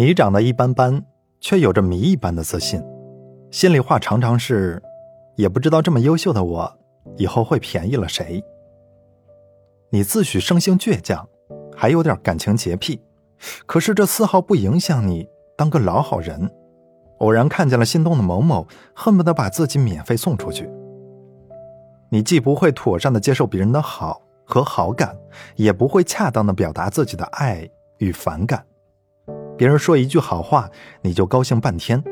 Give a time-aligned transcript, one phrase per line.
[0.00, 1.04] 你长得一般般，
[1.40, 2.82] 却有着谜一般的自信，
[3.50, 4.82] 心里话常常是，
[5.36, 6.78] 也不知道这么优秀的我，
[7.18, 8.42] 以后会便宜了谁。
[9.90, 11.28] 你自诩生性倔强，
[11.76, 12.98] 还有点感情洁癖，
[13.66, 16.50] 可是这丝毫不影响你当个老好人。
[17.18, 20.66] 偶然看见了心动的某某，恨不得把自己免费送出去。
[22.08, 25.14] 你既不会妥善的接受别人的好和好感，
[25.56, 28.64] 也不会恰当的表达自己的爱与反感。
[29.60, 30.70] 别人说一句好话，
[31.02, 32.02] 你就高兴半天；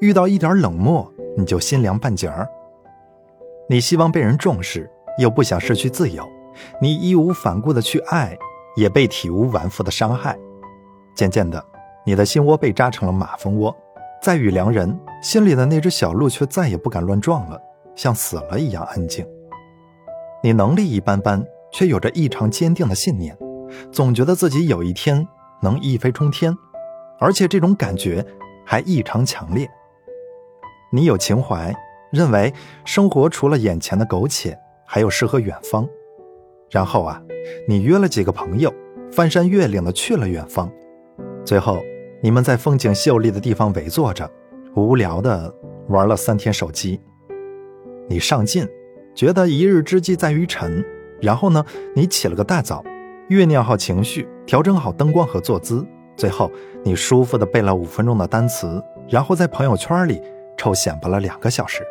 [0.00, 2.48] 遇到一点冷漠，你就心凉半截儿。
[3.68, 6.28] 你希望被人重视，又不想失去自由，
[6.82, 8.36] 你义无反顾的去爱，
[8.74, 10.36] 也被体无完肤的伤害。
[11.14, 11.64] 渐渐的，
[12.04, 13.72] 你的心窝被扎成了马蜂窝，
[14.20, 17.56] 再遇良人，心里的那只小鹿却再也不敢乱撞了，
[17.94, 19.24] 像死了一样安静。
[20.42, 21.40] 你能力一般般，
[21.72, 23.38] 却有着异常坚定的信念，
[23.92, 25.24] 总觉得自己有一天
[25.62, 26.52] 能一飞冲天，
[27.18, 28.24] 而且这种感觉
[28.64, 29.68] 还异常强烈。
[30.92, 31.74] 你有情怀，
[32.10, 32.52] 认为
[32.84, 35.88] 生活除了眼前的苟且，还有诗和远方。
[36.70, 37.22] 然后啊，
[37.68, 38.72] 你约了几个朋友，
[39.10, 40.70] 翻山越岭的去了远方。
[41.44, 41.78] 最后，
[42.22, 44.30] 你们在风景秀丽的地方围坐着，
[44.74, 45.54] 无聊的
[45.88, 47.00] 玩了三天手机。
[48.08, 48.66] 你上进。
[49.14, 50.84] 觉得一日之计在于晨，
[51.22, 51.64] 然后呢，
[51.94, 52.84] 你起了个大早，
[53.30, 55.82] 酝酿好情绪，调整好灯光和坐姿，
[56.16, 56.50] 最后
[56.82, 60.20] 你舒服的背了五分钟的单词，然后在朋友圈里
[60.56, 61.82] 臭显摆了两个小时。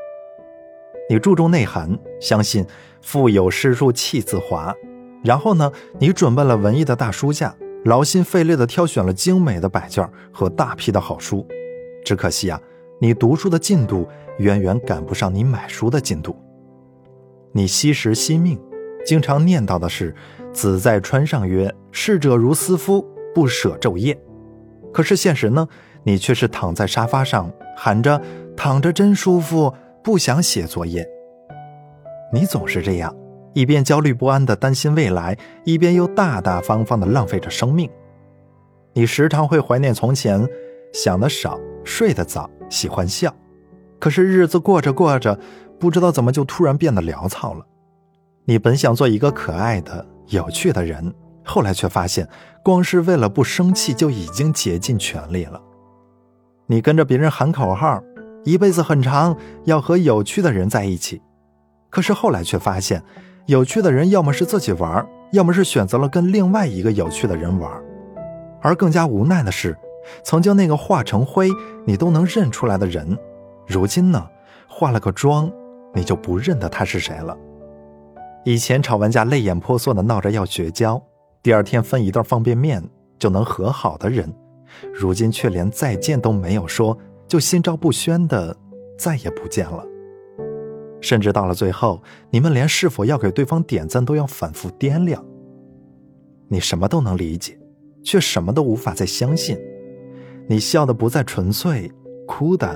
[1.09, 2.66] 你注重内涵，相信
[3.02, 4.73] 腹有诗书气自华，
[5.23, 11.45] 然后呢，你准备了文艺的大书架，劳心费力的挑选了精美的摆件和大批的好书，
[12.04, 12.60] 只可惜啊，
[13.00, 14.08] 你读书的进度
[14.39, 16.36] 远远赶不上你买书的进度。
[17.52, 18.60] 你惜时惜命，
[19.06, 20.16] 经常念叨的是
[20.52, 24.17] “子在川上曰：逝者如斯夫，不舍昼夜。”
[24.91, 25.67] 可是现实呢？
[26.03, 28.22] 你却是躺在沙发上喊着
[28.55, 31.05] “躺着真舒服，不想写作业。”
[32.32, 33.14] 你总是这样，
[33.54, 37.89] 一边焦虑不安的担心未来，一边又大大方方的浪费着生命。
[38.93, 40.48] 你时常会怀念从前，
[40.93, 43.31] 想的少，睡得早，喜欢笑。
[43.99, 45.37] 可是日子过着过着。
[45.77, 47.65] 不知道怎么就突然变得潦草了。
[48.45, 51.14] 你本想做一个可爱的、有趣的人，
[51.45, 52.28] 后来却发现，
[52.64, 55.61] 光是为了不生气就已经竭尽全力了。
[56.67, 58.02] 你跟着别人喊口号，
[58.44, 61.22] 一辈子很长，要和有趣的人在一起。
[61.89, 63.02] 可是后来却发现，
[63.45, 67.72] 有趣的人要么是自己玩，要么是选择了跟另外一个有趣的人玩。
[68.61, 69.78] 而更加无奈的是，
[70.23, 71.50] 曾经那个化成灰
[71.86, 73.17] 你都能认出来的人，
[73.67, 74.28] 如今呢，
[74.67, 75.52] 化了个妆。
[75.98, 77.38] 你就不认得他是谁了。
[78.44, 81.02] 以前吵完架泪眼婆娑的闹着要绝交，
[81.45, 82.83] 第二天分一袋方便面
[83.20, 84.33] 就能和好的人，
[84.92, 86.98] 如今却连再见都没有说，
[87.28, 88.58] 就心照不宣的
[88.98, 89.86] 再也不见了。
[91.02, 92.02] 甚至到了最后，
[92.32, 95.23] 你们连是否要给对方点赞都要反复掂量。
[96.48, 97.55] 你什么都能理解，
[98.04, 99.55] 却什么都无法再相信。
[100.48, 101.92] 你笑的不再纯粹，
[102.26, 102.76] 哭的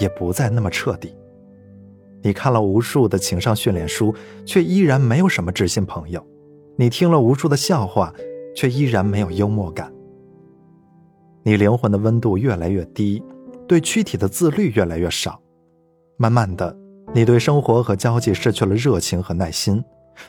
[0.00, 1.12] 也不再那么彻底。
[2.22, 4.14] 你看了无数的情商训练书，
[4.46, 6.20] 却依然没有什么知心朋友；
[6.76, 8.12] 你听了无数的笑话，
[8.54, 9.92] 却依然没有幽默感。
[11.42, 13.22] 你灵魂的温度越来越低，
[13.68, 15.40] 对躯体的自律越来越少。
[16.16, 16.76] 慢慢的，
[17.12, 19.82] 你对生活和交际失去了热情和耐心，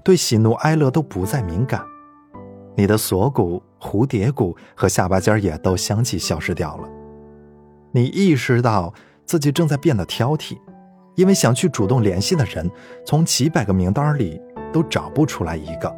[0.04, 1.84] 对喜怒哀乐都不再敏感。
[2.76, 6.90] 你的锁骨、蝴蝶骨和下巴尖也都相继消失掉了。
[7.92, 8.94] 你意识到
[9.26, 10.58] 自己正在变得挑剔。
[11.16, 12.70] 因为想去主动联系的人，
[13.06, 14.38] 从几百个名单里
[14.74, 15.90] 都找不出来一个。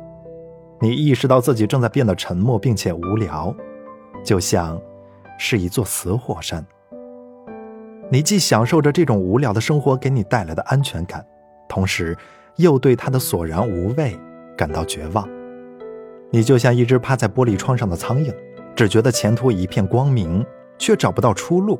[0.79, 3.55] 你意识到自己正在变得沉默并且无聊，
[4.23, 4.79] 就像
[5.37, 6.65] 是一座死火山。
[8.09, 11.25] 你既享受着这种无聊的生活给你带来的安全感，
[11.67, 12.17] 同时
[12.55, 14.17] 又对它的索然无味
[14.57, 15.27] 感到绝望。
[16.31, 18.33] 你就像一只趴在玻璃窗上的苍蝇，
[18.75, 20.45] 只觉得前途一片光明，
[20.77, 21.79] 却找不到出路。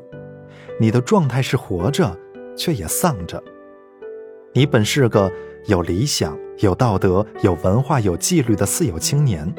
[0.80, 2.16] 你的状态是活着。
[2.58, 3.40] 却也丧着。
[4.52, 5.30] 你本是个
[5.66, 9.52] 有理想、有道德、有文化、有纪律的四有青年，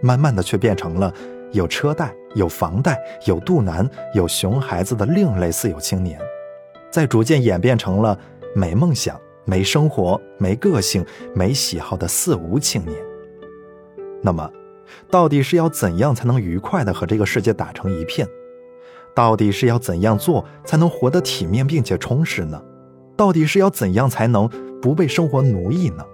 [0.00, 1.12] 慢慢的却变成了
[1.52, 2.96] 有车贷、有房贷、
[3.26, 6.18] 有肚腩、有熊孩子的另类四有青年，
[6.92, 8.16] 在逐渐演变成了
[8.54, 11.04] 没梦想、没生活、没个性、
[11.34, 12.96] 没喜好的四无青年。
[14.22, 14.48] 那么，
[15.10, 18.28] 到底是要怎样才能愉快的和这个世界打成一片？
[19.12, 22.62] 到底是要怎样做才能活得体面并且充实呢？
[23.16, 24.48] 到底是要怎样才能
[24.80, 26.04] 不被生活奴役呢？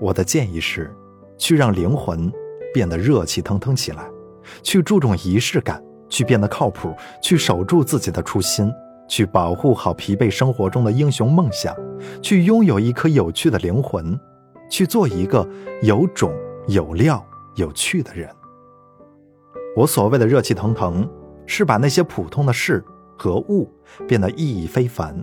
[0.00, 0.94] 我的建议是，
[1.38, 2.30] 去让灵魂
[2.72, 4.04] 变得热气腾腾起来，
[4.62, 8.70] 去注重仪式感，去变得靠谱，去守住自己的初心，
[9.08, 11.74] 去保护好疲惫生活中的英雄梦想，
[12.20, 14.18] 去拥有一颗有趣的灵魂，
[14.68, 15.48] 去做一个
[15.82, 16.34] 有种、
[16.66, 17.24] 有料、
[17.54, 18.28] 有趣的人。
[19.76, 21.08] 我所谓的热气腾腾，
[21.46, 22.84] 是把那些普通的事
[23.16, 23.70] 和物
[24.06, 25.16] 变得意义非凡，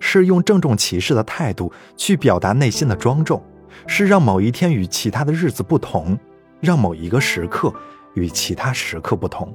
[0.00, 3.42] 是用郑重其事的态度去表达内心的庄重，
[3.86, 6.18] 是让某一天与其他的日子不同，
[6.60, 7.72] 让某一个时刻
[8.14, 9.54] 与其他时刻不同。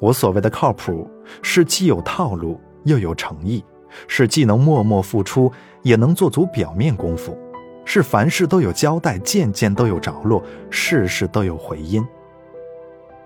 [0.00, 1.08] 我所谓的靠谱，
[1.42, 3.64] 是既有套路又有诚意，
[4.06, 5.50] 是既能默默付出，
[5.82, 7.36] 也能做足表面功夫，
[7.84, 12.06] 是凡事都有交代，件件都有着落，事事都有回音。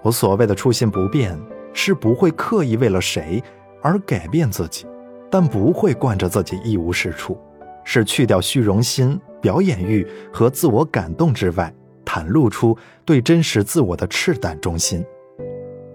[0.02, 1.38] 我所谓的初心不变，
[1.74, 3.42] 是不会刻意为了谁
[3.82, 4.86] 而改变自己，
[5.30, 7.38] 但不会惯着自己一无是处，
[7.84, 11.74] 是去掉虚荣心、表演欲和自我感动之外，
[12.04, 15.04] 袒露出对真实自我的赤胆忠心。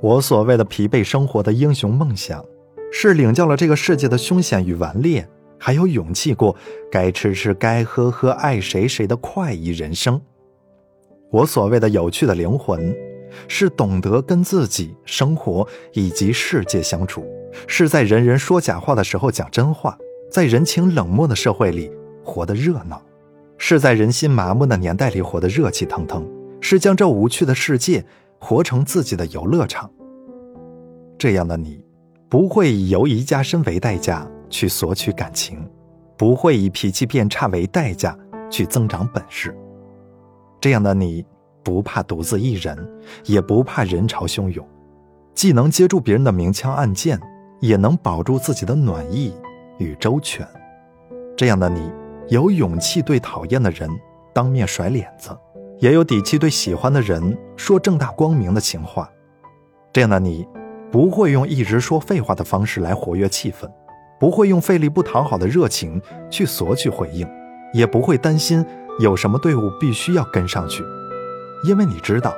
[0.02, 2.44] 我所谓的疲惫生活的英雄梦想，
[2.92, 6.56] 是领教了这个世界的凶险与顽劣，还有勇气过
[6.92, 10.22] 该吃吃该喝喝爱谁谁的快意人生。
[11.32, 12.96] 我所谓的有趣的灵魂。
[13.50, 17.26] 是懂得跟自己、生活以及世界相处，
[17.68, 19.98] 是在人人说假话的时候讲真话，
[20.32, 21.92] 在人情冷漠的社会里
[22.24, 23.02] 活得热闹，
[23.58, 26.28] 是在人心麻木的年代里活得热气腾腾，
[26.62, 28.06] 是将这无趣的世界
[28.40, 29.90] 活成自己的游乐场。
[31.18, 31.84] 这样的你，
[32.30, 35.68] 不会以犹疑加深为代价去索取感情，
[36.18, 38.18] 不会以脾气变差为代价
[38.50, 39.56] 去增长本事。
[40.62, 41.26] 这样的你。
[41.64, 42.78] 不怕独自一人，
[43.26, 44.66] 也不怕人潮汹涌，
[45.36, 47.20] 既能接住别人的明枪暗箭，
[47.60, 49.34] 也能保住自己的暖意
[49.78, 50.48] 与周全。
[51.36, 51.92] 这样的你，
[52.30, 53.90] 有勇气对讨厌的人
[54.34, 55.30] 当面甩脸子，
[55.80, 59.10] 也有底气对喜欢的人说正大光明的情话。
[59.94, 60.48] 这样的你，
[60.92, 63.70] 不会用一直说废话的方式来活跃气氛，
[64.20, 67.28] 不会用费力不讨好的热情去索取回应，
[67.74, 68.66] 也不会担心
[69.00, 70.84] 有什么队伍必须要跟上去。
[71.68, 72.34] 因为你知道，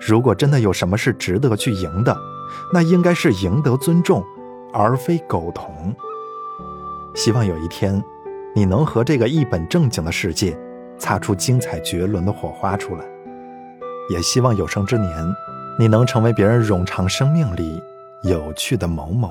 [0.00, 2.16] 如果真的有什么是值得去赢的，
[2.72, 4.24] 那应该是赢得尊重，
[4.72, 5.94] 而非苟同。
[7.14, 8.02] 希望有一天，
[8.54, 10.56] 你能和这个一本正经的世界
[10.98, 13.04] 擦出精彩绝伦的火花出来。
[14.10, 15.34] 也希望有生之年，
[15.78, 17.82] 你能成为别人冗长生命里
[18.22, 19.30] 有趣的某某。